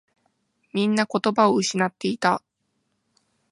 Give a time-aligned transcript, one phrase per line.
[0.73, 2.41] みんな言葉を失っていた。